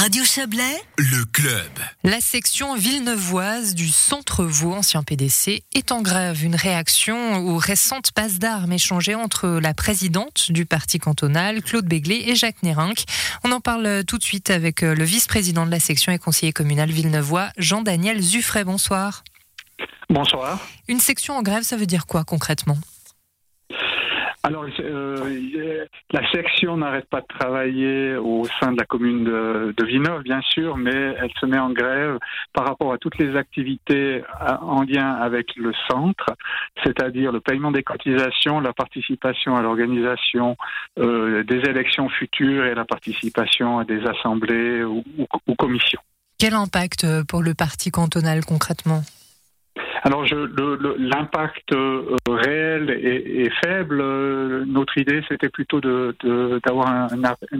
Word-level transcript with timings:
Radio 0.00 0.22
Chablais, 0.22 0.80
le 0.96 1.24
club. 1.24 1.72
La 2.04 2.20
section 2.20 2.76
villeneuvoise 2.76 3.74
du 3.74 3.88
Centre 3.88 4.44
Vaud, 4.44 4.72
ancien 4.72 5.02
PDC, 5.02 5.64
est 5.74 5.90
en 5.90 6.02
grève. 6.02 6.44
Une 6.44 6.54
réaction 6.54 7.38
aux 7.38 7.56
récentes 7.56 8.12
passes 8.12 8.38
d'armes 8.38 8.72
échangées 8.72 9.16
entre 9.16 9.48
la 9.60 9.74
présidente 9.74 10.52
du 10.52 10.66
parti 10.66 11.00
cantonal, 11.00 11.62
Claude 11.62 11.86
Béglé, 11.86 12.22
et 12.28 12.36
Jacques 12.36 12.62
Nérinck. 12.62 13.06
On 13.42 13.50
en 13.50 13.60
parle 13.60 14.04
tout 14.04 14.18
de 14.18 14.22
suite 14.22 14.50
avec 14.50 14.82
le 14.82 15.02
vice-président 15.02 15.66
de 15.66 15.72
la 15.72 15.80
section 15.80 16.12
et 16.12 16.18
conseiller 16.20 16.52
communal 16.52 16.92
villeneuvois, 16.92 17.48
Jean-Daniel 17.56 18.22
Zuffray. 18.22 18.62
Bonsoir. 18.62 19.24
Bonsoir. 20.08 20.60
Une 20.86 21.00
section 21.00 21.36
en 21.36 21.42
grève, 21.42 21.64
ça 21.64 21.76
veut 21.76 21.86
dire 21.86 22.06
quoi 22.06 22.22
concrètement? 22.22 22.78
Alors, 24.48 24.64
euh, 24.80 25.84
la 26.10 26.30
section 26.30 26.78
n'arrête 26.78 27.06
pas 27.10 27.20
de 27.20 27.26
travailler 27.38 28.16
au 28.16 28.44
sein 28.58 28.72
de 28.72 28.78
la 28.78 28.86
commune 28.86 29.24
de, 29.24 29.74
de 29.76 30.22
bien 30.22 30.40
sûr, 30.40 30.78
mais 30.78 30.94
elle 30.94 31.30
se 31.38 31.44
met 31.44 31.58
en 31.58 31.68
grève 31.68 32.18
par 32.54 32.66
rapport 32.66 32.94
à 32.94 32.96
toutes 32.96 33.18
les 33.18 33.36
activités 33.36 34.22
en 34.62 34.84
lien 34.84 35.12
avec 35.12 35.54
le 35.56 35.72
centre, 35.90 36.24
c'est-à-dire 36.82 37.30
le 37.30 37.40
paiement 37.40 37.72
des 37.72 37.82
cotisations, 37.82 38.60
la 38.60 38.72
participation 38.72 39.54
à 39.54 39.60
l'organisation 39.60 40.56
euh, 40.98 41.44
des 41.44 41.58
élections 41.68 42.08
futures 42.08 42.64
et 42.64 42.74
la 42.74 42.86
participation 42.86 43.80
à 43.80 43.84
des 43.84 44.00
assemblées 44.06 44.82
ou 44.82 45.04
commissions. 45.58 46.00
Quel 46.38 46.54
impact 46.54 47.04
pour 47.28 47.42
le 47.42 47.52
parti 47.52 47.90
cantonal 47.90 48.46
concrètement? 48.46 49.02
Alors, 50.02 50.24
l'impact 50.24 51.72
euh, 51.72 52.16
réel 52.28 52.90
est, 52.90 53.50
faible. 53.64 54.02
Notre 54.66 54.98
idée, 54.98 55.22
c'était 55.28 55.48
plutôt 55.48 55.80
d'avoir 55.80 56.88
un, 56.88 57.08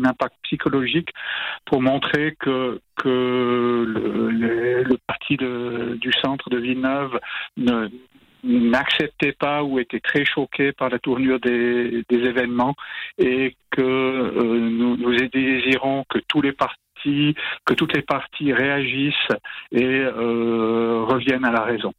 impact 0.04 0.34
psychologique 0.44 1.10
pour 1.66 1.82
montrer 1.82 2.36
que, 2.38 2.80
le, 3.04 4.96
parti 5.06 5.36
du 5.36 6.12
centre 6.22 6.50
de 6.50 6.58
Villeneuve 6.58 7.18
n'acceptait 8.44 9.32
pas 9.32 9.62
ou 9.62 9.78
était 9.78 10.00
très 10.00 10.24
choqué 10.24 10.72
par 10.72 10.88
la 10.90 10.98
tournure 10.98 11.40
des, 11.40 12.04
événements 12.10 12.74
et 13.18 13.56
que 13.70 13.82
euh, 13.82 14.58
nous, 14.58 14.96
nous 14.96 15.16
désirons 15.28 16.04
que 16.08 16.18
tous 16.28 16.40
les 16.40 16.52
partis, 16.52 17.34
que 17.64 17.74
toutes 17.74 17.94
les 17.94 18.02
parties 18.02 18.52
réagissent 18.52 19.14
et 19.72 19.84
euh, 19.84 21.04
reviennent 21.04 21.44
à 21.44 21.52
la 21.52 21.62
raison. 21.62 21.92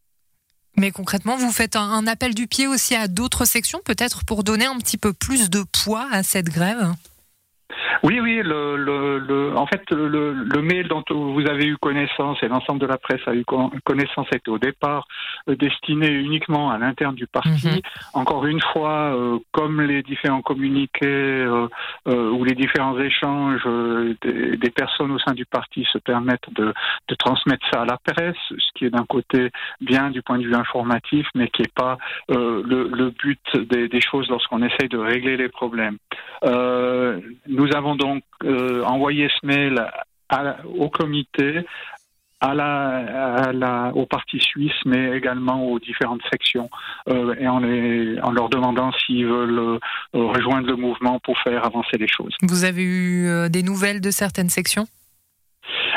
Mais 0.77 0.91
concrètement, 0.91 1.37
vous 1.37 1.51
faites 1.51 1.75
un, 1.75 2.07
appel 2.07 2.33
du 2.33 2.47
pied 2.47 2.67
aussi 2.67 2.95
à 2.95 3.07
d'autres 3.07 3.45
sections, 3.45 3.81
peut-être 3.83 4.23
pour 4.23 4.43
donner 4.43 4.65
un 4.65 4.77
petit 4.77 4.97
peu 4.97 5.13
plus 5.13 5.49
de 5.49 5.63
poids 5.63 6.07
à 6.11 6.23
cette 6.23 6.49
grève? 6.49 6.93
Oui, 8.03 8.19
oui. 8.19 8.41
Le, 8.43 8.77
le, 8.77 9.55
en 9.55 9.67
fait, 9.67 9.81
le, 9.91 10.07
le, 10.33 10.61
mail 10.61 10.87
dont 10.87 11.03
vous 11.09 11.45
avez 11.47 11.65
eu 11.65 11.77
connaissance 11.77 12.37
et 12.41 12.47
l'ensemble 12.47 12.79
de 12.79 12.85
la 12.85 12.97
presse 12.97 13.21
a 13.27 13.35
eu 13.35 13.43
connaissance 13.83 14.27
était 14.33 14.49
au 14.49 14.57
départ 14.57 15.07
euh, 15.47 15.55
destiné 15.55 16.07
uniquement 16.09 16.71
à 16.71 16.77
l'interne 16.77 17.15
du 17.15 17.27
parti. 17.27 17.67
Mhm. 17.67 17.79
Encore 18.13 18.45
une 18.45 18.61
fois, 18.61 19.13
euh, 19.15 19.39
comme 19.51 19.81
les 19.81 20.01
différents 20.03 20.41
communiqués 20.41 21.07
euh, 21.07 21.67
ou 22.05 22.43
les 22.43 22.55
différents 22.55 22.97
échanges 22.99 23.67
des, 24.21 24.57
des, 24.57 24.69
personnes 24.71 25.11
au 25.11 25.19
sein 25.19 25.33
du 25.33 25.45
parti 25.45 25.85
se 25.91 25.97
permettent 25.97 26.53
de, 26.55 26.73
de, 27.07 27.15
transmettre 27.15 27.65
ça 27.71 27.81
à 27.81 27.85
la 27.85 27.97
presse, 27.97 28.35
ce 28.49 28.71
qui 28.75 28.85
est 28.85 28.89
d'un 28.89 29.05
côté 29.05 29.49
bien 29.81 30.09
du 30.09 30.21
point 30.21 30.37
de 30.37 30.43
vue 30.43 30.55
informatif, 30.55 31.27
mais 31.35 31.49
qui 31.49 31.63
n'est 31.63 31.71
pas 31.75 31.97
le, 32.29 33.09
but 33.09 33.39
des, 33.55 33.87
des 33.87 34.01
choses 34.01 34.29
lorsqu'on 34.29 34.63
essaye 34.63 34.89
de 34.89 34.97
régler 34.97 35.37
les 35.37 35.49
problèmes. 35.49 35.97
Nous 36.43 37.75
avons 37.75 37.95
donc 37.95 38.23
euh, 38.43 38.83
envoyé 38.83 39.29
ce 39.29 39.45
mail 39.45 39.85
au 40.77 40.89
comité, 40.89 41.65
à 42.41 42.53
la, 42.53 43.91
au 43.95 44.05
parti 44.05 44.39
suisse, 44.39 44.79
mais 44.85 45.17
également 45.17 45.65
aux 45.65 45.79
différentes 45.79 46.21
sections, 46.31 46.69
euh, 47.09 47.35
et 47.37 47.47
en, 47.47 47.57
en, 47.57 48.31
leur 48.31 48.47
demandant 48.47 48.91
s'ils 48.93 49.25
veulent 49.25 49.59
euh, 49.59 49.79
rejoindre 50.13 50.67
le 50.67 50.77
mouvement 50.77 51.19
pour 51.19 51.37
faire 51.39 51.65
avancer 51.65 51.97
les 51.97 52.07
choses. 52.07 52.33
Vous 52.41 52.63
avez 52.63 52.83
eu 52.83 53.49
des 53.49 53.63
nouvelles 53.63 53.99
de 53.99 54.11
certaines 54.11 54.49
sections? 54.49 54.85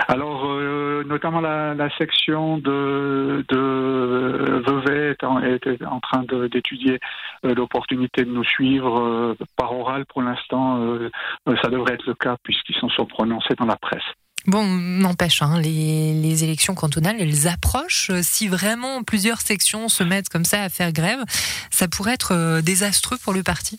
Alors, 0.09 0.45
notamment 1.05 1.41
la, 1.41 1.89
section 1.99 2.59
de, 2.59 3.45
de 3.49 4.63
Vevey 4.67 5.11
est 5.11 5.85
en, 5.85 6.01
train 6.01 6.25
d'étudier 6.49 6.99
euh, 7.45 7.55
l'opportunité 7.55 8.25
de 8.25 8.31
nous 8.31 8.45
suivre 8.45 9.01
euh, 9.01 9.37
par 9.57 9.73
oral. 9.73 10.05
Pour 10.07 10.23
l'instant, 10.23 10.81
euh, 10.81 11.11
ça 11.63 11.69
devrait 11.69 11.95
être 11.95 12.07
le 12.07 12.15
cas 12.15 12.37
puisqu'ils 12.43 12.77
sont 12.77 12.89
sont 12.89 13.07
prononcés 13.07 13.55
dans 13.59 13.67
la 13.67 13.77
presse. 13.77 14.03
Bon, 14.47 14.67
n'empêche, 14.67 15.41
hein, 15.41 15.61
les, 15.61 16.15
les, 16.15 16.43
élections 16.43 16.75
cantonales, 16.75 17.17
elles 17.21 17.47
approchent. 17.47 18.11
Si 18.23 18.49
vraiment 18.49 19.05
plusieurs 19.05 19.41
sections 19.41 19.89
se 19.89 20.03
mettent 20.03 20.29
comme 20.29 20.45
ça 20.45 20.63
à 20.63 20.69
faire 20.69 20.93
grève, 20.93 21.23
ça 21.71 21.87
pourrait 21.87 22.15
être 22.15 22.61
désastreux 22.61 23.19
pour 23.23 23.33
le 23.35 23.45
parti 23.45 23.79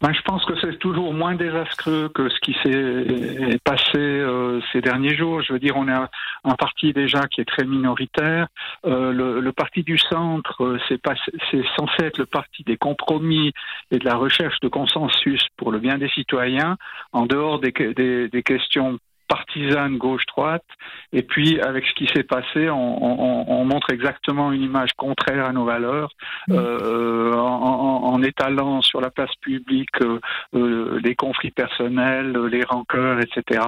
ben, 0.00 0.12
je 0.12 0.22
pense 0.22 0.44
que 0.44 0.58
c'est 0.60 0.78
toujours 0.78 1.12
moins 1.12 1.34
désastreux 1.34 2.08
que 2.14 2.28
ce 2.28 2.40
qui 2.40 2.56
s'est 2.62 3.58
passé 3.64 3.98
euh, 3.98 4.60
ces 4.72 4.80
derniers 4.80 5.14
jours. 5.16 5.42
Je 5.42 5.52
veux 5.52 5.58
dire, 5.58 5.76
on 5.76 5.88
est 5.88 5.92
un, 5.92 6.54
parti 6.54 6.92
déjà 6.92 7.26
qui 7.28 7.40
est 7.40 7.44
très 7.44 7.64
minoritaire. 7.64 8.48
Euh, 8.86 9.12
le, 9.12 9.40
le, 9.40 9.52
parti 9.52 9.82
du 9.82 9.98
centre, 9.98 10.64
euh, 10.64 10.78
c'est 10.88 11.62
censé 11.76 12.04
être 12.04 12.18
le 12.18 12.26
parti 12.26 12.64
des 12.64 12.76
compromis 12.76 13.52
et 13.90 13.98
de 13.98 14.04
la 14.04 14.16
recherche 14.16 14.58
de 14.60 14.68
consensus 14.68 15.46
pour 15.56 15.70
le 15.70 15.78
bien 15.78 15.98
des 15.98 16.08
citoyens, 16.08 16.76
en 17.12 17.26
dehors 17.26 17.60
des, 17.60 17.72
des, 17.72 18.28
des 18.28 18.42
questions 18.42 18.98
partisane 19.30 19.96
gauche-droite. 19.96 20.64
Et 21.12 21.22
puis, 21.22 21.60
avec 21.60 21.86
ce 21.86 21.94
qui 21.94 22.06
s'est 22.12 22.24
passé, 22.24 22.68
on, 22.68 23.64
montre 23.64 23.92
exactement 23.92 24.50
une 24.50 24.62
image 24.62 24.92
contraire 24.96 25.46
à 25.46 25.52
nos 25.52 25.64
valeurs, 25.64 26.10
mmh. 26.48 26.54
euh, 26.54 27.34
en, 27.34 28.20
étalant 28.22 28.82
sur 28.82 29.00
la 29.00 29.10
place 29.10 29.34
publique 29.40 30.02
euh, 30.02 30.18
euh, 30.54 31.00
les 31.04 31.14
conflits 31.14 31.52
personnels, 31.52 32.32
les 32.50 32.64
rancœurs, 32.64 33.20
etc. 33.20 33.62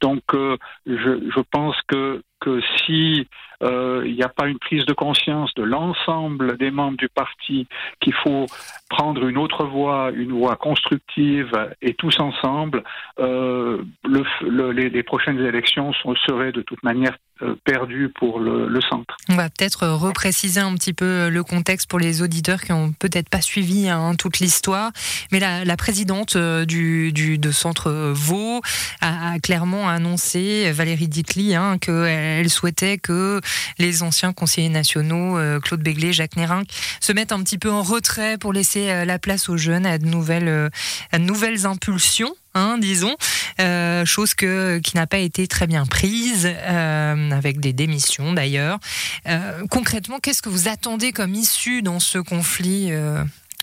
Donc, 0.00 0.22
je, 0.32 1.30
je 1.34 1.40
pense 1.50 1.76
que 1.86 2.22
que 2.42 2.60
si 2.76 3.28
euh, 3.62 4.02
il 4.04 4.14
n'y 4.14 4.22
a 4.22 4.28
pas 4.28 4.48
une 4.48 4.58
prise 4.58 4.84
de 4.86 4.92
conscience 4.92 5.54
de 5.54 5.62
l'ensemble 5.62 6.56
des 6.58 6.72
membres 6.72 6.96
du 6.96 7.08
parti 7.08 7.68
qu'il 8.00 8.14
faut 8.14 8.46
prendre 8.90 9.24
une 9.26 9.38
autre 9.38 9.64
voie, 9.64 10.10
une 10.12 10.32
voie 10.32 10.56
constructive 10.56 11.52
et 11.80 11.94
tous 11.94 12.18
ensemble, 12.18 12.82
euh, 13.20 13.82
le, 14.04 14.72
les, 14.72 15.02
prochaines 15.04 15.38
élections 15.38 15.92
seraient 16.26 16.52
de 16.52 16.62
toute 16.62 16.82
manière 16.82 17.16
perdu 17.64 18.08
pour 18.14 18.38
le, 18.38 18.80
centre. 18.88 19.16
On 19.28 19.36
va 19.36 19.48
peut-être 19.48 19.86
repréciser 19.86 20.60
un 20.60 20.74
petit 20.74 20.92
peu 20.92 21.28
le 21.28 21.44
contexte 21.44 21.88
pour 21.88 21.98
les 21.98 22.22
auditeurs 22.22 22.60
qui 22.62 22.72
ont 22.72 22.92
peut-être 22.92 23.28
pas 23.28 23.40
suivi 23.40 23.88
hein, 23.88 24.14
toute 24.16 24.40
l'histoire. 24.40 24.90
Mais 25.30 25.40
la, 25.40 25.76
présidente 25.76 26.36
euh, 26.36 26.64
du, 26.64 27.12
de 27.12 27.50
Centre 27.50 28.12
Vaux 28.12 28.60
a, 29.00 29.38
clairement 29.40 29.88
annoncé, 29.88 30.70
Valérie 30.72 31.08
Ditli, 31.08 31.54
hein, 31.54 31.78
qu'elle 31.78 32.50
souhaitait 32.50 32.98
que 32.98 33.40
les 33.78 34.02
anciens 34.02 34.32
conseillers 34.32 34.68
nationaux, 34.68 35.38
euh, 35.38 35.60
Claude 35.60 35.80
Béglé, 35.80 36.12
Jacques 36.12 36.36
Nérinck, 36.36 36.68
se 37.00 37.12
mettent 37.12 37.32
un 37.32 37.42
petit 37.42 37.58
peu 37.58 37.70
en 37.70 37.82
retrait 37.82 38.38
pour 38.38 38.52
laisser 38.52 39.04
la 39.04 39.18
place 39.18 39.48
aux 39.48 39.56
jeunes, 39.56 39.86
à 39.86 39.98
de 39.98 40.06
nouvelles, 40.06 40.70
à 41.12 41.18
de 41.18 41.24
nouvelles 41.24 41.66
impulsions. 41.66 42.34
Hein, 42.54 42.76
disons, 42.78 43.16
euh, 43.60 44.04
chose 44.04 44.34
que, 44.34 44.78
qui 44.78 44.96
n'a 44.96 45.06
pas 45.06 45.18
été 45.18 45.46
très 45.46 45.66
bien 45.66 45.86
prise, 45.86 46.46
euh, 46.46 47.30
avec 47.30 47.60
des 47.60 47.72
démissions 47.72 48.32
d'ailleurs. 48.32 48.78
Euh, 49.26 49.66
concrètement, 49.70 50.18
qu'est-ce 50.18 50.42
que 50.42 50.50
vous 50.50 50.68
attendez 50.68 51.12
comme 51.12 51.34
issue 51.34 51.80
dans 51.80 51.98
ce 51.98 52.18
conflit 52.18 52.92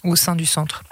au 0.03 0.15
sein 0.15 0.35
du 0.35 0.45
centre? 0.45 0.83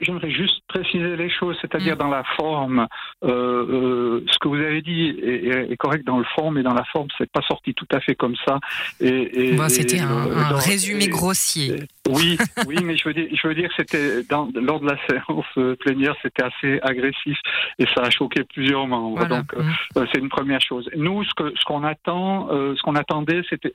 J'aimerais 0.00 0.30
juste 0.30 0.59
préciser 0.70 1.16
les 1.16 1.30
choses, 1.30 1.56
c'est-à-dire 1.60 1.96
mm. 1.96 1.98
dans 1.98 2.08
la 2.08 2.22
forme, 2.36 2.86
euh, 3.24 3.28
euh, 3.30 4.24
ce 4.30 4.38
que 4.38 4.48
vous 4.48 4.56
avez 4.56 4.82
dit 4.82 5.08
est, 5.22 5.76
correct 5.76 6.06
dans 6.06 6.18
le 6.18 6.24
fond, 6.36 6.50
mais 6.50 6.62
dans 6.62 6.74
la 6.74 6.84
forme, 6.84 7.08
c'est 7.18 7.30
pas 7.30 7.42
sorti 7.42 7.74
tout 7.74 7.86
à 7.92 8.00
fait 8.00 8.14
comme 8.14 8.36
ça. 8.46 8.58
Et, 9.00 9.56
c'était 9.68 10.00
un, 10.00 10.56
résumé 10.56 11.08
grossier. 11.08 11.76
Oui, 12.08 12.38
oui, 12.66 12.76
mais 12.82 12.96
je 12.96 13.08
veux 13.08 13.14
dire, 13.14 13.28
je 13.32 13.48
veux 13.48 13.54
dire, 13.54 13.70
c'était 13.76 14.22
lors 14.30 14.80
de 14.80 14.86
la 14.86 14.96
séance 15.08 15.78
plénière, 15.78 16.14
c'était 16.22 16.44
assez 16.44 16.80
agressif 16.82 17.38
et 17.78 17.86
ça 17.94 18.02
a 18.02 18.10
choqué 18.10 18.44
plusieurs 18.44 18.86
membres. 18.86 19.26
Donc, 19.26 19.52
mm. 19.54 19.98
euh, 19.98 20.06
c'est 20.12 20.20
une 20.20 20.28
première 20.28 20.60
chose. 20.60 20.88
Nous, 20.96 21.24
ce 21.24 21.34
que 21.34 21.52
ce 21.56 21.64
qu'on 21.64 21.84
attend, 21.84 22.48
ce 22.50 22.82
qu'on 22.82 22.94
attendait, 22.94 23.42
c'était 23.48 23.72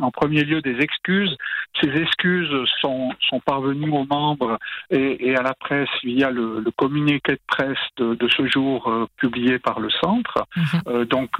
en 0.00 0.10
premier 0.10 0.44
lieu 0.44 0.60
des 0.62 0.78
excuses. 0.80 1.36
Ces 1.80 1.90
excuses 1.90 2.54
sont 2.80 3.10
sont 3.28 3.40
parvenues 3.40 3.90
aux 3.90 4.04
membres 4.04 4.58
et, 4.90 5.28
et 5.28 5.36
à 5.36 5.42
la 5.42 5.54
presse 5.54 5.88
via 6.04 6.30
le, 6.36 6.70
communiqué 6.76 7.32
de 7.32 7.40
presse 7.48 7.78
de, 7.96 8.28
ce 8.28 8.46
jour 8.46 9.08
publié 9.16 9.58
par 9.58 9.80
le 9.80 9.90
centre. 9.90 10.46
Mhm. 10.56 11.04
donc 11.04 11.38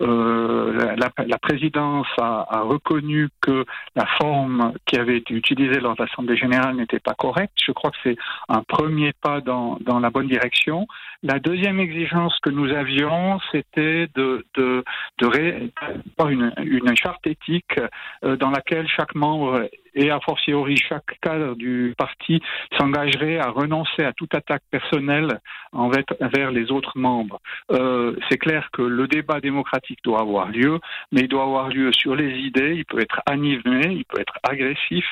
la, 0.00 1.38
présidence 1.40 2.06
a, 2.18 2.60
reconnu 2.62 3.28
que 3.40 3.64
la 3.94 4.06
forme 4.18 4.72
qui 4.86 4.96
avait 4.96 5.18
été 5.18 5.34
utilisée 5.34 5.80
lors 5.80 5.94
de 5.96 6.02
l'Assemblée 6.02 6.36
générale 6.36 6.76
n'était 6.76 6.98
pas 6.98 7.14
correcte. 7.14 7.54
Je 7.64 7.72
crois 7.72 7.90
que 7.90 7.98
c'est 8.02 8.16
un 8.48 8.62
premier 8.62 9.12
pas 9.12 9.40
dans, 9.40 9.78
dans 9.80 10.00
la 10.00 10.10
bonne 10.10 10.28
direction. 10.28 10.86
La 11.22 11.38
deuxième 11.38 11.80
exigence 11.80 12.38
que 12.42 12.50
nous 12.50 12.70
avions, 12.72 13.38
c'était 13.52 14.08
de, 14.14 14.44
de, 14.54 14.84
de, 15.18 15.70
une, 16.28 16.52
une 16.58 16.96
charte 16.96 17.26
éthique 17.26 17.78
dans 18.22 18.50
laquelle 18.50 18.88
chaque 18.88 19.14
membre 19.14 19.68
et 19.96 20.10
a 20.10 20.20
fortiori 20.20 20.76
chaque 20.76 21.18
cadre 21.20 21.56
du 21.56 21.94
parti 21.98 22.40
s'engagerait 22.78 23.38
à 23.38 23.50
renoncer 23.50 24.04
à 24.04 24.12
toute 24.12 24.34
attaque 24.34 24.62
personnelle 24.70 25.40
envers 25.72 26.50
les 26.52 26.70
autres 26.70 26.96
membres. 26.96 27.40
Euh, 27.72 28.16
c'est 28.28 28.38
clair 28.38 28.68
que 28.72 28.82
le 28.82 29.08
débat 29.08 29.40
démocratique 29.40 29.98
doit 30.04 30.20
avoir 30.20 30.48
lieu, 30.48 30.78
mais 31.12 31.22
il 31.22 31.28
doit 31.28 31.42
avoir 31.42 31.68
lieu 31.68 31.92
sur 31.92 32.14
les 32.14 32.38
idées, 32.38 32.74
il 32.76 32.84
peut 32.84 33.00
être 33.00 33.20
animé, 33.26 33.88
il 33.90 34.04
peut 34.04 34.20
être 34.20 34.38
agressif, 34.42 35.04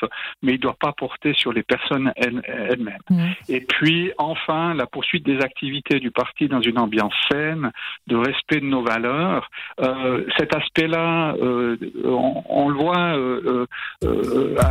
mais 0.43 0.53
il 0.53 0.57
ne 0.57 0.63
doit 0.63 0.77
pas 0.79 0.93
porter 0.93 1.35
sur 1.35 1.53
les 1.53 1.63
personnes 1.63 2.13
elles-mêmes. 2.17 2.99
Mmh. 3.11 3.23
Et 3.49 3.61
puis, 3.61 4.13
enfin, 4.19 4.75
la 4.75 4.87
poursuite 4.87 5.25
des 5.25 5.39
activités 5.41 6.01
du 6.01 6.11
parti 6.11 6.49
dans 6.49 6.61
une 6.61 6.79
ambiance 6.79 7.15
saine, 7.31 7.71
de 8.07 8.17
respect 8.17 8.61
de 8.61 8.67
nos 8.67 8.83
valeurs. 8.83 9.51
Euh, 9.81 10.25
cet 10.39 10.55
aspect-là, 10.55 11.35
euh, 11.41 11.77
on, 12.05 12.69
le 12.69 12.75
voit 12.75 13.17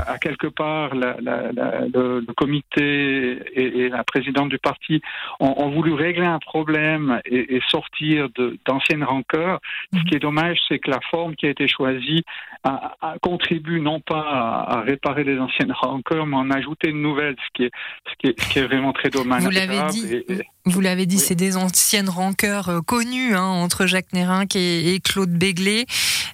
à, 0.07 0.17
quelque 0.17 0.47
part 0.47 0.95
la, 0.95 1.17
la, 1.21 1.51
le, 1.51 2.25
comité 2.35 3.39
et, 3.53 3.89
la 3.89 4.03
présidente 4.03 4.49
du 4.49 4.59
parti 4.59 5.01
ont, 5.39 5.69
voulu 5.69 5.93
régler 5.93 6.25
un 6.25 6.39
problème 6.39 7.21
et, 7.25 7.59
sortir 7.67 8.27
d'anciennes 8.65 9.03
rancœurs. 9.03 9.59
Ce 9.93 10.03
qui 10.03 10.15
est 10.15 10.19
dommage, 10.19 10.59
c'est 10.67 10.79
que 10.79 10.91
la 10.91 10.99
forme 11.09 11.35
qui 11.35 11.45
a 11.45 11.49
été 11.49 11.67
choisie 11.67 12.23
a, 12.63 13.15
contribue 13.21 13.79
non 13.79 13.99
pas 13.99 14.65
à, 14.67 14.81
réparer 14.81 15.23
les 15.23 15.39
anciennes 15.39 15.71
rancœurs, 15.71 16.25
mais 16.25 16.37
en 16.37 16.51
ajouter 16.51 16.91
de 16.91 16.97
nouvelles, 16.97 17.35
ce 17.37 17.49
qui 17.53 17.63
est, 17.65 17.71
ce 18.07 18.13
qui 18.19 18.27
est, 18.27 18.39
ce 18.39 18.49
qui 18.49 18.59
est 18.59 18.65
vraiment 18.65 18.93
très 18.93 19.09
dommage. 19.09 19.43
Vous 19.43 19.49
l'avez 19.49 19.81
dit. 19.89 20.23
Vous 20.65 20.79
l'avez 20.79 21.05
dit, 21.05 21.19
c'est 21.19 21.35
des 21.35 21.57
anciennes 21.57 22.07
rancœurs 22.07 22.69
euh, 22.69 22.81
connues 22.81 23.35
hein, 23.35 23.43
entre 23.43 23.85
Jacques 23.85 24.13
Nérinck 24.13 24.55
et, 24.55 25.01
Claude 25.03 25.29
Béglé. 25.29 25.85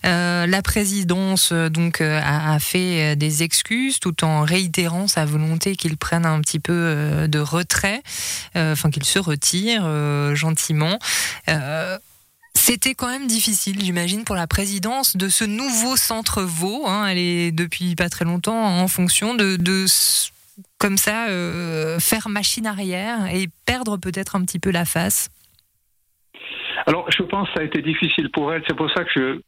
Euh, 0.06 0.46
la 0.46 0.62
présidence 0.62 1.50
euh, 1.52 1.70
donc 1.70 2.02
a, 2.02 2.60
fait 2.60 3.16
des 3.16 3.42
excuses 3.42 4.00
tout 4.00 4.24
en 4.24 4.42
réitérant 4.42 5.08
sa 5.08 5.26
volonté 5.26 5.76
qu'il 5.76 5.98
prenne 5.98 6.28
un 6.28 6.40
petit 6.42 6.60
peu 6.60 7.28
de 7.28 7.40
retrait, 7.40 8.04
enfin 8.56 8.92
qu'il 8.92 9.04
se 9.04 9.18
retire 9.18 9.84
gentiment. 10.36 11.00
C'était 12.56 12.94
quand 12.94 13.08
même 13.08 13.28
difficile, 13.28 13.78
j'imagine, 13.81 14.26
pour 14.26 14.36
la 14.36 14.46
présidence 14.46 15.16
de 15.16 15.30
ce 15.30 15.46
nouveau 15.46 15.96
centre 15.96 16.44
Vaux. 16.44 16.88
Hein, 16.88 17.08
elle 17.08 17.18
est 17.18 17.52
depuis 17.52 17.96
pas 17.96 18.10
très 18.10 18.26
longtemps 18.26 18.81
en 18.81 18.88
fonction 18.88 19.34
de, 19.34 19.56
de 19.56 19.86
comme 20.80 20.98
ça 20.98 21.28
euh, 21.30 22.00
faire 22.00 22.30
machine 22.30 22.66
arrière 22.66 23.28
et 23.34 23.48
perdre 23.66 23.98
peut-être 23.98 24.36
un 24.36 24.44
petit 24.44 24.60
peu 24.60 24.72
la 24.72 24.86
face 24.86 25.30
alors, 26.86 27.10
je 27.12 27.24
pense 27.24 27.48
que 27.50 27.56
ça 27.56 27.62
a 27.62 27.64
été 27.64 27.81
difficile 27.81 28.30
pour 28.31 28.54
elle. 28.54 28.64
C'est 28.68 28.76
pour 28.76 28.90
ça 28.92 29.04
que 29.04 29.42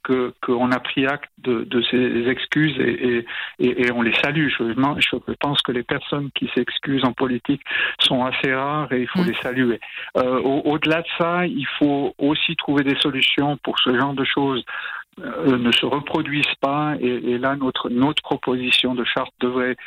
qu'on 0.45 0.72
a 0.72 0.80
pris 0.80 1.07
acte 1.07 1.30
de, 1.39 1.63
de 1.63 1.81
ces 1.83 2.28
excuses 2.28 2.78
et, 2.80 3.25
et, 3.60 3.86
et, 3.86 3.92
on 3.92 4.01
les 4.01 4.13
salue. 4.16 4.50
Je, 4.50 4.74
je, 4.74 5.33
pense 5.39 5.62
que 5.62 5.72
les 5.72 5.83
personnes 5.83 6.30
qui 6.36 6.50
s'excusent 6.54 7.06
en 7.06 7.13
politique 7.13 7.62
sont 8.00 8.24
assez 8.25 8.54
rares 8.54 8.92
et 8.92 9.01
il 9.01 9.07
faut 9.07 9.24
mm. 9.24 9.28
les 9.28 9.36
saluer. 9.42 9.80
Euh, 10.18 10.39
au-delà 10.42 11.01
de 11.01 11.07
ça, 11.18 11.45
il 11.48 11.68
faut 11.80 12.13
aussi 12.18 12.56
trouver 12.56 12.83
des 12.83 13.00
solutions 13.00 13.57
pour 13.63 13.80
ce 13.80 13.98
genre 13.98 14.13
de 14.13 14.25
choses 14.25 14.63
euh, 15.19 15.57
ne 15.57 15.72
se 15.72 15.86
reproduisent 15.86 16.56
pas. 16.60 16.95
Et, 17.00 17.31
et 17.31 17.38
là, 17.38 17.56
notre 17.56 17.89
notre 17.89 18.22
proposition 18.24 18.94
de 18.94 19.04
charte 19.04 19.33
devrait 19.39 19.78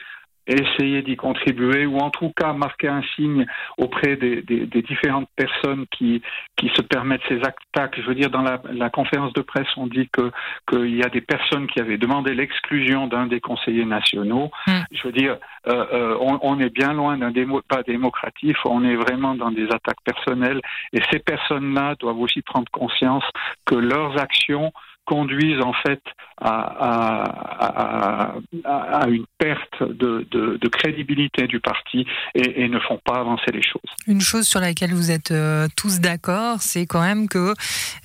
essayer 0.47 1.03
d'y 1.03 1.17
contribuer 1.17 1.87
ou 1.87 1.99
en 1.99 2.11
tout 2.11 2.33
cas 2.37 2.53
marquer 2.53 2.89
un 2.89 3.03
signe 3.15 3.47
auprès 3.79 4.17
des, 4.17 4.43
des, 4.43 4.67
des, 4.67 4.83
différentes 4.83 5.29
personnes 5.37 5.87
qui, 5.91 6.23
qui 6.57 6.71
se 6.75 6.83
permettent 6.83 7.23
ces 7.29 7.41
attaques. 7.41 7.99
Je 8.01 8.07
veux 8.07 8.15
dire, 8.15 8.31
dans 8.31 8.43
la, 8.43 8.61
la 8.73 8.91
conférence 8.91 9.33
de 9.33 9.41
presse, 9.41 9.69
on 9.77 9.87
dit 9.87 10.09
que 10.13 10.31
qu'il 10.69 10.95
y 10.95 11.03
a 11.03 11.09
des 11.09 11.21
personnes 11.21 11.67
qui 11.67 11.81
avaient 11.81 11.99
demandé 11.99 12.35
l'exclusion 12.35 13.07
d'un 13.07 13.27
des 13.27 13.41
conseillers 13.41 13.87
nationaux. 13.87 14.51
Hmm. 14.67 14.83
Je 14.93 15.03
veux 15.05 15.13
dire, 15.13 15.39
euh, 15.67 15.87
euh, 15.93 16.17
on, 16.21 16.39
on, 16.43 16.61
est 16.61 16.71
bien 16.71 16.93
loin 16.93 17.17
d'un 17.17 17.31
démo, 17.31 17.63
pas 17.67 17.83
démocratif, 17.83 18.57
on 18.65 18.85
est 18.85 18.97
vraiment 18.97 19.35
dans 19.35 19.51
des 19.51 19.67
attaques 19.67 20.03
personnelles 20.05 20.61
et 20.93 21.01
ces 21.11 21.19
personnes-là 21.19 21.95
doivent 22.01 22.21
aussi 22.21 22.43
prendre 22.43 22.71
conscience 22.71 23.25
que 23.65 23.75
leurs 23.75 24.21
actions 24.21 24.73
conduisent 25.05 25.63
en 25.63 25.73
fait 25.73 26.03
à, 26.41 28.35
à, 28.65 29.09
une 29.09 29.27
perte 29.39 29.83
de, 29.83 30.27
de, 30.31 30.69
crédibilité 30.69 31.47
du 31.47 31.61
parti 31.61 32.07
et, 32.35 32.69
ne 32.69 32.79
font 32.81 33.01
pas 33.05 33.21
avancer 33.21 33.51
les 33.53 33.63
choses. 33.63 33.91
Une 34.07 34.21
chose 34.21 34.47
sur 34.47 34.61
laquelle 34.61 34.93
vous 34.93 35.11
êtes 35.11 35.31
euh, 35.31 35.69
tous 35.77 36.01
d'accord, 36.01 36.61
c'est 36.61 36.87
quand 36.87 37.03
même 37.03 37.29
que 37.29 37.55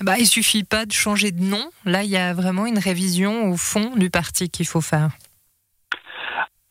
bah, 0.02 0.16
il 0.20 0.26
suffit 0.26 0.64
pas 0.64 0.86
de 0.86 0.92
changer 0.92 1.32
de 1.32 1.42
nom. 1.42 1.66
Là, 1.86 2.04
il 2.04 2.10
y 2.10 2.18
a 2.18 2.34
vraiment 2.34 2.66
une 2.66 2.78
révision 2.78 3.50
au 3.50 3.58
fond 3.58 3.96
du 3.96 4.10
parti 4.10 4.50
qu'il 4.50 4.68
faut 4.68 4.82
faire. 4.82 5.10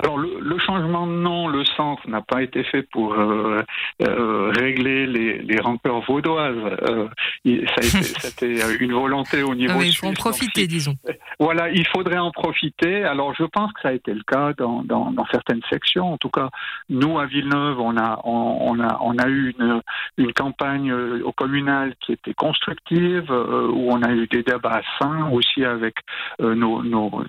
Alors 0.01 0.17
le, 0.17 0.39
le, 0.39 0.59
changement 0.61 1.09
de 1.09 1.13
nom, 1.13 1.49
le 1.49 1.65
centre 1.65 2.09
n'a 2.09 2.21
pas 2.21 2.43
été 2.43 2.63
fait 2.63 2.83
pour 2.83 3.15
euh, 3.15 3.63
euh, 4.03 4.53
régler 4.55 5.09
les, 5.09 5.39
les 5.43 5.61
rancœurs 5.61 6.03
vaudoises. 6.07 6.57
Euh, 6.89 7.09
C'était 7.45 8.77
une 8.81 8.93
volonté 8.93 9.43
au 9.43 9.55
niveau. 9.55 9.79
Ah 9.79 9.85
il 9.85 9.97
faut 9.97 10.07
en 10.07 10.13
profiter, 10.13 10.67
disons. 10.67 10.97
Voilà, 11.39 11.71
il 11.71 11.87
faudrait 11.87 12.19
en 12.19 12.31
profiter. 12.31 13.05
Alors 13.05 13.35
je 13.35 13.45
pense 13.45 13.73
que 13.73 13.81
ça 13.83 13.89
a 13.89 13.93
été 13.93 14.13
le 14.13 14.23
cas 14.23 14.53
dans, 14.55 14.83
dans, 14.83 15.13
dans 15.13 15.27
certaines 15.27 15.63
sections. 15.71 16.13
En 16.13 16.19
tout 16.19 16.31
cas, 16.31 16.51
nous 16.89 17.19
à 17.19 17.27
Villeneuve, 17.27 17.81
on 17.81 17.97
a 17.97 18.21
on, 18.25 18.81
a 18.81 18.99
on 19.01 19.19
a 19.19 19.29
eu 19.29 19.55
une, 19.59 19.81
une 20.17 20.33
campagne 20.33 20.91
euh, 20.91 21.23
au 21.25 21.33
communal 21.33 21.95
qui 22.01 22.13
était 22.13 22.35
constructive, 22.35 23.31
euh, 23.31 23.69
où 23.69 23.91
on 23.91 24.03
a 24.03 24.13
eu 24.13 24.27
des 24.27 24.43
débats 24.43 24.83
sains 24.99 25.31
aussi 25.31 25.65
avec 25.65 25.97
nos, 26.41 26.83
nos 26.83 27.25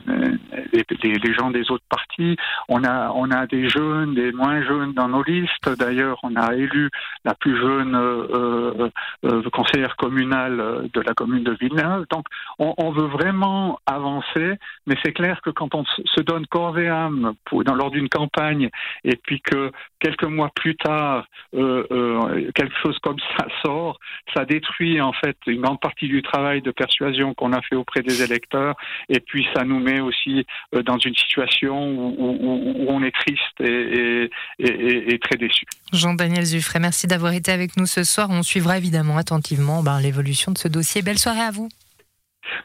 les, 0.74 1.14
les 1.14 1.34
gens 1.34 1.52
des 1.52 1.70
autres 1.72 1.86
partis. 1.90 2.36
On 2.68 2.84
a, 2.84 3.12
on 3.14 3.32
a 3.32 3.48
des 3.48 3.70
jeunes, 3.70 4.16
des 4.16 4.32
moins 4.32 4.62
jeunes 4.64 4.94
dans 4.94 5.08
nos 5.08 5.24
listes. 5.24 5.70
D'ailleurs, 5.78 6.20
on 6.24 6.36
a 6.36 6.54
élu 6.56 6.90
la 7.26 7.34
plus 7.36 7.58
jeune 7.60 7.96
euh, 7.96 8.28
euh, 8.34 8.90
euh 9.26 9.50
conseillère 9.52 9.96
euh, 10.18 10.88
de 10.94 11.02
la 11.02 11.14
commune 11.14 11.44
de 11.44 11.56
Villeneuve. 11.60 12.06
Donc, 12.12 12.26
on, 12.58 12.92
veut 12.92 13.08
vraiment 13.08 13.80
avancer, 13.86 14.56
mais 14.86 14.96
c'est 15.04 15.14
clair 15.14 15.42
que 15.42 15.50
quand 15.50 15.76
on 15.76 15.84
se 15.86 16.22
donne 16.22 16.46
corps 16.48 16.78
et 16.80 16.90
âme 16.90 17.34
dans, 17.52 17.76
lors 17.76 17.92
d'une 17.92 18.10
campagne, 18.10 18.70
et 19.04 19.16
puis 19.16 19.42
que 19.42 19.72
quelques 20.00 20.24
mois 20.24 20.50
plus 20.56 20.76
tard, 20.76 21.28
euh, 21.54 22.50
quelque 22.56 22.76
chose 22.82 22.98
comme 23.00 23.20
ça 23.38 23.46
sort, 23.64 24.00
ça 24.34 24.46
détruit 24.46 25.00
en 25.02 25.14
fait 25.14 25.38
une 25.48 25.62
grande 25.62 25.80
partie 25.80 26.08
du 26.08 26.22
travail 26.22 26.62
de 26.62 26.72
persuasion 26.72 27.34
qu'on 27.34 27.54
a 27.54 27.62
fait 27.62 27.76
auprès 27.76 28.02
des 28.02 28.24
électeurs, 28.24 28.76
et 29.08 29.20
puis 29.20 29.48
ça 29.54 29.64
nous 29.64 29.80
met 29.80 30.02
aussi 30.02 30.46
dans 30.86 30.98
une 30.98 31.16
situation 31.16 32.14
où 32.18 32.86
on 32.90 33.04
est 33.04 33.16
triste 33.16 33.62
et, 33.62 35.20
très 35.22 35.38
déçu. 35.38 35.66
Jean-Daniel 35.94 36.46
Zuffray, 36.46 36.82
merci 36.82 37.08
d'avoir 37.08 37.34
été 37.34 37.52
avec 37.52 37.78
nous 37.78 37.86
ce 37.86 38.04
soir. 38.04 38.30
On 38.30 38.44
suivra 38.44 38.78
évidemment 38.78 39.18
attentivement 39.18 39.82
ben, 39.90 40.00
l'évolution 40.00 40.52
de 40.52 40.58
ce 40.58 40.68
dossier. 40.68 41.02
Belle 41.02 41.18
soirée 41.18 41.42
à 41.42 41.52
vous. 41.52 41.70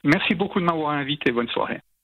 Merci 0.02 0.34
beaucoup 0.34 0.60
de 0.60 0.64
m'avoir 0.64 0.90
invité. 0.90 1.32
Bonne 1.32 1.48
soirée. 1.48 1.80